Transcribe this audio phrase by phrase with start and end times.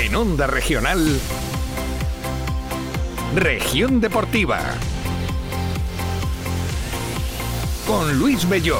[0.00, 1.18] En Onda Regional,
[3.34, 4.60] Región Deportiva.
[7.84, 8.78] Con Luis Belló.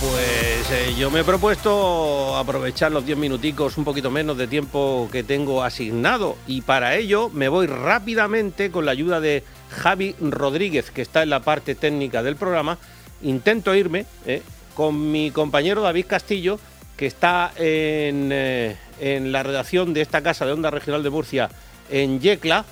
[0.00, 5.08] Pues eh, yo me he propuesto aprovechar los 10 minuticos, un poquito menos de tiempo
[5.10, 10.90] que tengo asignado y para ello me voy rápidamente con la ayuda de Javi Rodríguez,
[10.90, 12.76] que está en la parte técnica del programa.
[13.22, 14.42] Intento irme eh,
[14.74, 16.60] con mi compañero David Castillo,
[16.98, 21.50] que está en, eh, en la redacción de esta casa de Onda Regional de Murcia
[21.90, 22.64] en Yecla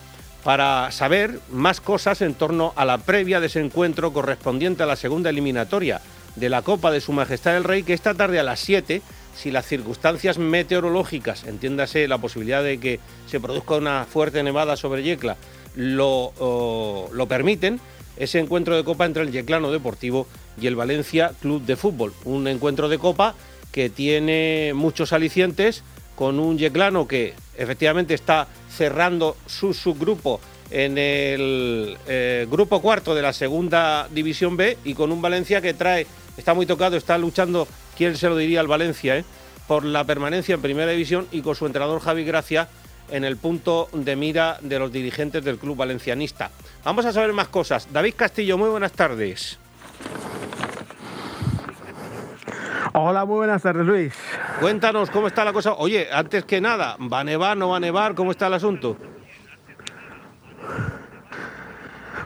[0.45, 4.97] para saber más cosas en torno a la previa de ese encuentro correspondiente a la
[4.97, 6.01] segunda eliminatoria
[6.37, 9.02] de la Copa de Su Majestad el Rey, que esta tarde a las 7,
[9.35, 15.02] si las circunstancias meteorológicas, entiéndase la posibilidad de que se produzca una fuerte nevada sobre
[15.02, 15.37] Yecla,
[15.74, 17.80] lo, lo permiten,
[18.16, 20.27] ese encuentro de Copa entre el Yeclano Deportivo
[20.61, 22.13] y el Valencia Club de Fútbol.
[22.24, 23.35] Un encuentro de Copa
[23.73, 25.83] que tiene muchos alicientes,
[26.16, 33.23] con un Yeclano que efectivamente está cerrando su subgrupo en el eh, grupo cuarto de
[33.23, 37.68] la segunda división B y con un Valencia que trae, está muy tocado, está luchando,
[37.96, 39.24] quién se lo diría al Valencia, eh,
[39.68, 42.69] por la permanencia en primera división y con su entrenador Javi Gracia
[43.10, 46.51] en el punto de mira de los dirigentes del club valencianista.
[46.85, 47.88] Vamos a saber más cosas.
[47.93, 49.59] David Castillo, muy buenas tardes.
[52.99, 54.15] Hola, muy buenas tardes, Luis.
[54.59, 55.75] Cuéntanos cómo está la cosa.
[55.75, 58.15] Oye, antes que nada, ¿va a nevar, no va a nevar?
[58.15, 58.97] ¿Cómo está el asunto?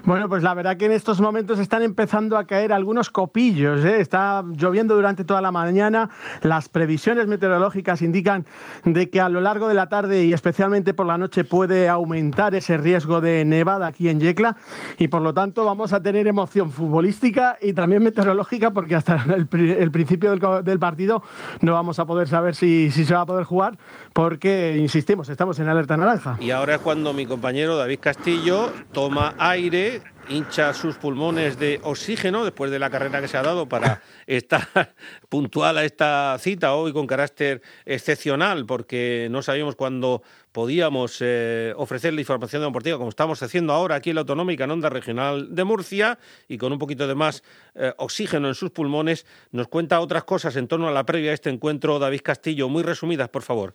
[0.04, 3.84] Bueno, pues la verdad que en estos momentos están empezando a caer algunos copillos.
[3.84, 4.00] ¿eh?
[4.00, 6.08] Está lloviendo durante toda la mañana.
[6.42, 8.46] Las previsiones meteorológicas indican
[8.84, 12.54] de que a lo largo de la tarde y especialmente por la noche puede aumentar
[12.54, 14.56] ese riesgo de nevada aquí en Yecla
[14.98, 19.48] y por lo tanto vamos a tener emoción futbolística y también meteorológica porque hasta el,
[19.90, 20.30] principio
[20.62, 21.22] del, partido
[21.60, 23.76] no vamos a poder saber si, si se va a poder jugar
[24.14, 26.36] porque, insistimos, estamos en alerta naranja.
[26.40, 29.89] Y ahora es cuando mi compañero David Castillo toma aire
[30.28, 34.68] hincha sus pulmones de oxígeno después de la carrera que se ha dado para estar
[35.28, 42.14] puntual a esta cita hoy con carácter excepcional, porque no sabíamos cuándo podíamos eh, ofrecer
[42.14, 45.64] la información deportiva como estamos haciendo ahora aquí en la Autonómica en Onda Regional de
[45.64, 46.18] Murcia
[46.48, 47.42] y con un poquito de más
[47.74, 51.34] eh, oxígeno en sus pulmones, nos cuenta otras cosas en torno a la previa de
[51.34, 51.98] este encuentro.
[51.98, 53.74] David Castillo, muy resumidas, por favor.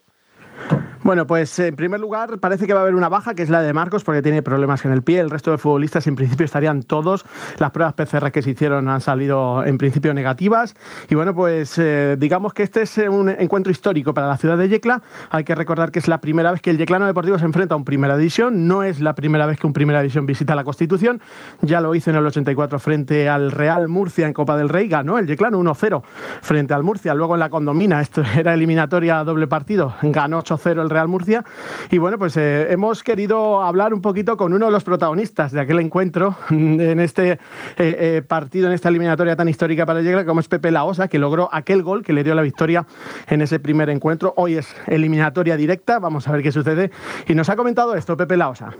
[1.06, 3.62] Bueno, pues en primer lugar parece que va a haber una baja, que es la
[3.62, 5.20] de Marcos, porque tiene problemas en el pie.
[5.20, 7.26] El resto de futbolistas en principio estarían todos.
[7.60, 10.74] Las pruebas PCR que se hicieron han salido en principio negativas.
[11.08, 14.68] Y bueno, pues eh, digamos que este es un encuentro histórico para la ciudad de
[14.68, 15.04] Yecla.
[15.30, 17.78] Hay que recordar que es la primera vez que el Yeclano Deportivo se enfrenta a
[17.78, 18.68] un Primera División.
[18.68, 21.22] No es la primera vez que un Primera División visita la Constitución.
[21.62, 24.88] Ya lo hizo en el 84 frente al Real Murcia en Copa del Rey.
[24.88, 26.02] Ganó el Yeclano 1-0
[26.42, 27.14] frente al Murcia.
[27.14, 31.44] Luego en la Condomina, esto era eliminatoria doble partido, ganó 8-0 el Real Murcia.
[31.92, 35.60] Y bueno, pues eh, hemos querido hablar un poquito con uno de los protagonistas de
[35.60, 37.38] aquel encuentro, en este eh,
[37.78, 41.50] eh, partido, en esta eliminatoria tan histórica para Yegla, como es Pepe Laosa, que logró
[41.52, 42.86] aquel gol que le dio la victoria
[43.28, 44.34] en ese primer encuentro.
[44.38, 46.92] Hoy es eliminatoria directa, vamos a ver qué sucede.
[47.28, 48.72] Y nos ha comentado esto Pepe Laosa.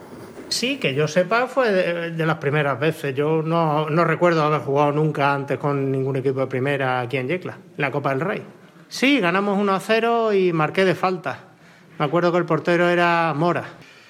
[0.48, 1.72] Sí, que yo sepa, fue
[2.12, 3.14] de, las primeras veces.
[3.14, 7.28] Yo no, no, recuerdo haber jugado nunca antes con ningún equipo de primera aquí en
[7.28, 8.44] Yecla, la Copa del Rey.
[8.88, 11.55] Sí, ganamos 1 a 0 y marqué de falta.
[11.98, 13.66] Me acuerdo que el portero era Mora.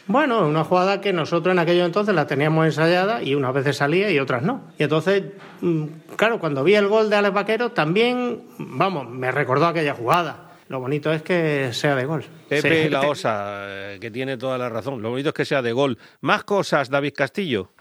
[0.08, 4.12] Bueno, una jugada que nosotros en aquello entonces la teníamos ensayada y unas veces salía
[4.12, 4.62] y otras no.
[4.78, 5.24] Y entonces,
[5.62, 5.86] mm,
[6.16, 10.52] claro, cuando vi el gol de Alex Vaquero también, vamos, me recordó aquella jugada.
[10.68, 12.24] Lo bonito es que sea de gol.
[12.50, 15.02] Pepe La Osa, eh, que tiene toda la razón.
[15.02, 15.98] Lo bonito es que sea de gol.
[16.22, 17.72] Más cosas, David Castillo.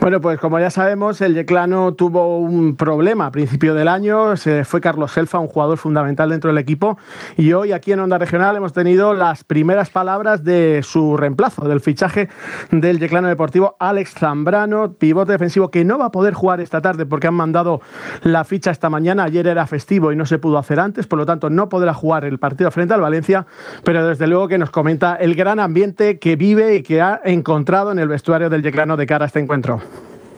[0.00, 4.36] Bueno, pues como ya sabemos, el Yeclano tuvo un problema a principio del año.
[4.36, 6.98] Se fue Carlos Selfa, un jugador fundamental dentro del equipo.
[7.36, 11.80] Y hoy aquí en Onda Regional hemos tenido las primeras palabras de su reemplazo, del
[11.80, 12.28] fichaje
[12.70, 17.06] del Yeclano Deportivo, Alex Zambrano, pivote defensivo que no va a poder jugar esta tarde
[17.06, 17.80] porque han mandado
[18.22, 19.24] la ficha esta mañana.
[19.24, 22.24] Ayer era festivo y no se pudo hacer antes, por lo tanto no podrá jugar
[22.24, 23.46] el partido frente al Valencia.
[23.84, 27.92] Pero desde luego que nos comenta el gran ambiente que vive y que ha encontrado
[27.92, 29.80] en el vestuario del Yeclano de cara a este encuentro.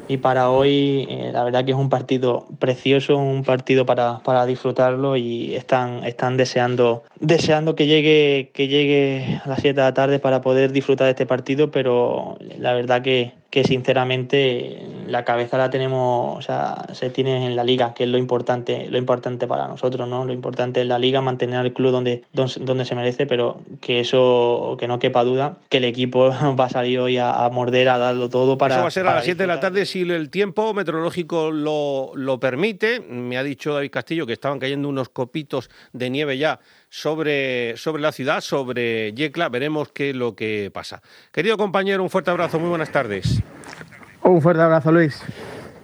[0.08, 4.44] Y para hoy eh, la verdad que es un partido precioso, un partido para, para
[4.44, 9.94] disfrutarlo y están, están deseando, deseando que llegue, que llegue a las 7 de la
[9.94, 15.58] tarde para poder disfrutar de este partido, pero la verdad que, que sinceramente la cabeza
[15.58, 19.48] la tenemos, o sea, se tiene en la liga, que es lo importante, lo importante
[19.48, 20.24] para nosotros, ¿no?
[20.24, 24.76] Lo importante es la liga, mantener el club donde, donde, se merece, pero que eso,
[24.78, 28.28] que no quepa duda, que el equipo va a salir hoy a, morder, a darlo
[28.28, 28.76] todo para.
[28.76, 32.12] Eso va a ser a las 7 de la tarde si el tiempo meteorológico lo,
[32.14, 33.00] lo permite.
[33.00, 36.60] Me ha dicho David Castillo que estaban cayendo unos copitos de nieve ya
[36.90, 39.48] sobre, sobre la ciudad, sobre Yecla.
[39.48, 41.00] Veremos qué es lo que pasa.
[41.32, 43.42] Querido compañero, un fuerte abrazo, muy buenas tardes.
[44.22, 45.22] Un fuerte abrazo, Luis.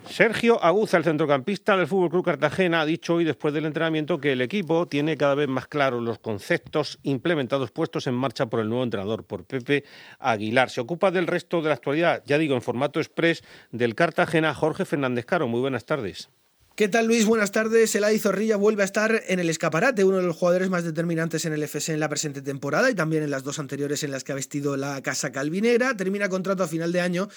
[0.09, 4.33] Sergio Aguza, el centrocampista del Fútbol Club Cartagena, ha dicho hoy después del entrenamiento que
[4.33, 8.69] el equipo tiene cada vez más claros los conceptos implementados puestos en marcha por el
[8.69, 9.85] nuevo entrenador, por Pepe
[10.21, 10.71] Aguilar.
[10.71, 13.43] Se ocupa del resto de la actualidad, ya digo, en formato express
[13.73, 15.49] del Cartagena, Jorge Fernández Caro.
[15.49, 16.31] Muy buenas tardes.
[16.77, 17.25] ¿Qué tal Luis?
[17.25, 17.95] Buenas tardes.
[17.95, 21.55] Eladi Zorrilla vuelve a estar en el escaparate, uno de los jugadores más determinantes en
[21.55, 24.33] el FC en la presente temporada y también en las dos anteriores en las que
[24.33, 25.97] ha vestido la casa calvinera.
[25.97, 27.29] Termina contrato a final de año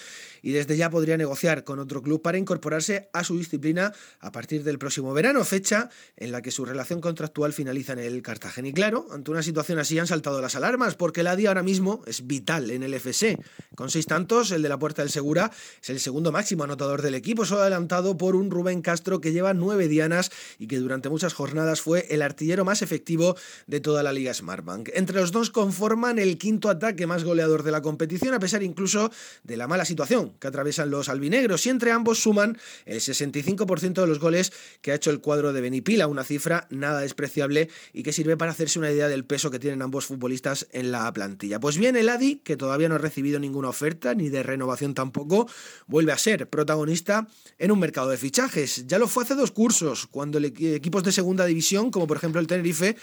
[0.41, 4.65] y desde ya podría negociar con otro club para incorporarse a su disciplina a partir
[4.65, 8.67] del próximo verano, fecha en la que su relación contractual finaliza en el Cartagena.
[8.67, 12.27] Y claro, ante una situación así han saltado las alarmas porque Eladi ahora mismo es
[12.27, 13.37] vital en el FC.
[13.73, 15.49] Con seis tantos, el de la Puerta del Segura
[15.81, 19.53] es el segundo máximo anotador del equipo, solo adelantado por un Rubén Castro que lleva
[19.53, 23.35] nueve dianas y que durante muchas jornadas fue el artillero más efectivo
[23.67, 24.89] de toda la Liga Smartbank.
[24.93, 29.11] Entre los dos conforman el quinto ataque más goleador de la competición, a pesar incluso
[29.43, 34.07] de la mala situación que atraviesan los albinegros, y entre ambos suman el 65% de
[34.07, 38.13] los goles que ha hecho el cuadro de Benipila, una cifra nada despreciable y que
[38.13, 41.59] sirve para hacerse una idea del peso que tienen ambos futbolistas en la plantilla.
[41.59, 45.47] Pues bien, el Adi, que todavía no ha recibido ninguna oferta, ni de renovación tampoco,
[45.87, 47.27] vuelve a ser protagonista
[47.57, 48.87] en un mercado de fichajes.
[48.87, 52.47] Ya lo fue hace dos cursos, cuando equipos de segunda división, como por ejemplo el
[52.47, 52.95] Tenerife,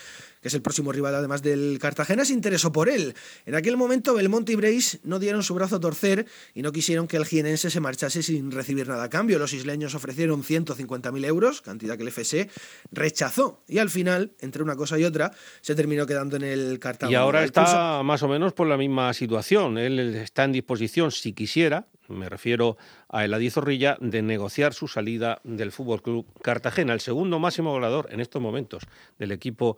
[0.46, 3.16] que es el próximo rival además del Cartagena, se interesó por él.
[3.46, 7.08] En aquel momento Belmonte y Breis no dieron su brazo a torcer y no quisieron
[7.08, 9.40] que el jienense se marchase sin recibir nada a cambio.
[9.40, 12.48] Los isleños ofrecieron 150.000 euros, cantidad que el FC
[12.92, 13.64] rechazó.
[13.66, 15.32] Y al final, entre una cosa y otra,
[15.62, 17.10] se terminó quedando en el Cartagena.
[17.10, 19.78] Y ahora está más o menos por la misma situación.
[19.78, 22.76] Él está en disposición, si quisiera, me refiero
[23.08, 28.08] a Eladi Zorrilla, de negociar su salida del Fútbol Club Cartagena, el segundo máximo goleador
[28.10, 28.84] en estos momentos
[29.18, 29.76] del equipo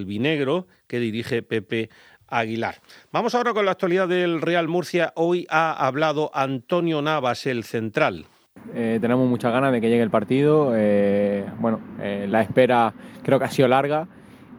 [0.00, 1.90] albinegro que dirige Pepe
[2.28, 2.76] Aguilar.
[3.12, 5.12] Vamos ahora con la actualidad del Real Murcia.
[5.16, 8.26] Hoy ha hablado Antonio Navas, el central.
[8.74, 10.72] Eh, tenemos muchas ganas de que llegue el partido.
[10.74, 14.06] Eh, bueno, eh, la espera creo que ha sido larga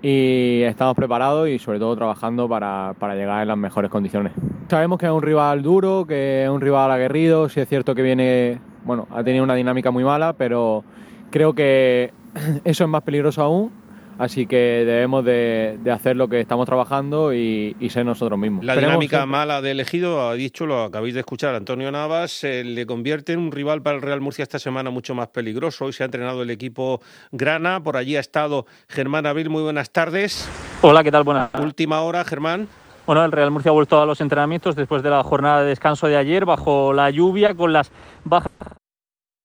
[0.01, 4.33] y estamos preparados y sobre todo trabajando para, para, llegar en las mejores condiciones.
[4.67, 8.01] Sabemos que es un rival duro, que es un rival aguerrido, si es cierto que
[8.01, 10.83] viene, bueno, ha tenido una dinámica muy mala, pero
[11.29, 12.11] creo que
[12.63, 13.80] eso es más peligroso aún
[14.21, 18.63] Así que debemos de, hacer lo que estamos trabajando y, ser nosotros mismos.
[18.63, 23.33] La dinámica mala de elegido, ha dicho, lo acabáis de escuchar, Antonio Navas, le convierte
[23.33, 25.85] en un rival para el Real Murcia esta semana mucho más peligroso.
[25.85, 27.01] Hoy se ha entrenado el equipo
[27.31, 30.47] Grana, por allí ha estado Germán Abril, muy buenas tardes.
[30.83, 31.23] Hola, ¿qué tal?
[31.23, 31.49] Buenas.
[31.59, 32.67] Última hora, Germán.
[33.07, 36.05] Bueno, el Real Murcia ha vuelto a los entrenamientos después de la jornada de descanso
[36.05, 37.91] de ayer, bajo la lluvia, con las
[38.23, 38.51] bajas.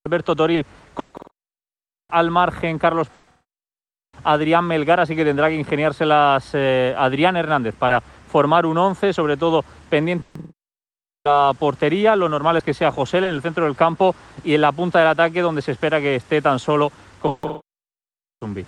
[0.04, 0.66] Alberto Toril
[2.10, 3.08] al margen, Carlos
[4.26, 9.36] Adrián Melgar, así que tendrá que ingeniárselas eh, Adrián Hernández para formar un 11, sobre
[9.36, 12.16] todo pendiente de la portería.
[12.16, 14.98] Lo normal es que sea José en el centro del campo y en la punta
[14.98, 16.90] del ataque donde se espera que esté tan solo
[17.20, 17.38] con
[18.42, 18.66] Zumbi.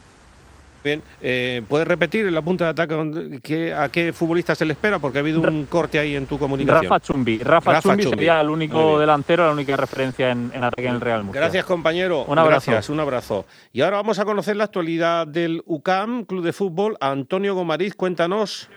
[0.82, 4.98] Bien, eh, ¿puedes repetir en la punta de ataque a qué futbolista se le espera?
[4.98, 6.84] Porque ha habido un corte ahí en tu comunicación.
[6.84, 7.38] Rafa Chumbi.
[7.38, 11.40] Rafa, Chumbi, sería el único delantero, la única referencia en, ataque en el Real Murcia.
[11.40, 12.24] Gracias, compañero.
[12.24, 12.70] Un abrazo.
[12.70, 13.44] Gracias, un abrazo.
[13.72, 16.96] Y ahora vamos a conocer la actualidad del UCAM, Club de Fútbol.
[17.00, 18.68] Antonio Gomariz, cuéntanos.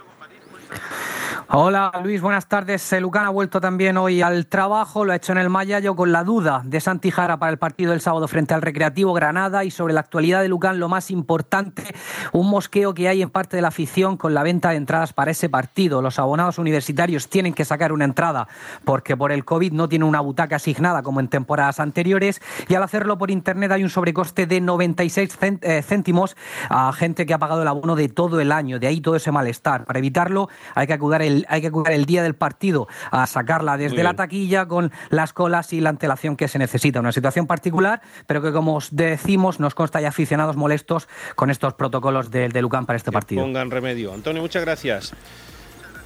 [1.53, 2.93] Hola Luis, buenas tardes.
[2.93, 6.13] El Lucan ha vuelto también hoy al trabajo, lo ha hecho en el Mayayo con
[6.13, 9.69] la duda de Santi Jara para el partido del sábado frente al Recreativo Granada y
[9.69, 11.83] sobre la actualidad de Lucan lo más importante,
[12.31, 15.31] un mosqueo que hay en parte de la afición con la venta de entradas para
[15.31, 16.01] ese partido.
[16.01, 18.47] Los abonados universitarios tienen que sacar una entrada
[18.85, 22.83] porque por el COVID no tienen una butaca asignada como en temporadas anteriores y al
[22.83, 26.37] hacerlo por internet hay un sobrecoste de 96 eh, céntimos
[26.69, 29.33] a gente que ha pagado el abono de todo el año, de ahí todo ese
[29.33, 29.83] malestar.
[29.83, 33.77] Para evitarlo hay que acudir el hay que acudir el día del partido a sacarla
[33.77, 36.99] desde la taquilla con las colas y la antelación que se necesita.
[36.99, 41.73] Una situación particular, pero que como os decimos, nos consta hay aficionados molestos con estos
[41.73, 43.41] protocolos del de Lucan para este partido.
[43.41, 44.13] Pongan remedio.
[44.13, 45.13] Antonio, muchas gracias.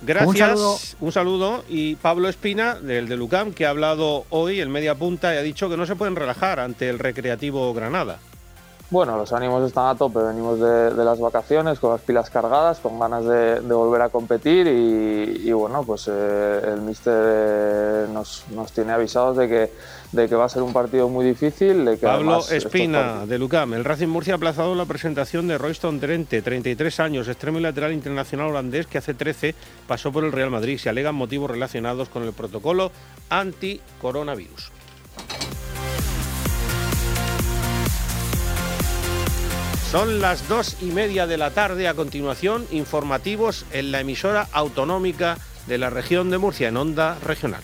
[0.02, 1.64] Gracias, un saludo.
[1.68, 5.42] Y Pablo Espina, del de Lucam, que ha hablado hoy en media punta y ha
[5.42, 8.20] dicho que no se pueden relajar ante el Recreativo Granada.
[8.96, 12.98] Bueno, los ánimos están a tope, venimos de, las vacaciones con las pilas cargadas, con
[12.98, 19.36] ganas de, volver a competir y, bueno, pues eh, el míster eh, nos, tiene avisados
[19.36, 19.72] de que,
[20.14, 21.84] de que va a ser un partido muy difícil.
[21.84, 23.74] De que Pablo Espina, de Lucam.
[23.74, 27.92] El Racing Murcia ha aplazado la presentación de Royston Trente, 33 años, extremo y lateral
[27.92, 29.56] internacional holandés que hace 13
[29.90, 30.78] pasó por el Real Madrid.
[30.78, 32.94] Se alegan motivos relacionados con el protocolo
[33.28, 34.72] anti-coronavirus.
[39.96, 41.88] Son las dos y media de la tarde.
[41.88, 45.38] A continuación, informativos en la emisora autonómica
[45.68, 47.62] de la región de Murcia, en Onda Regional.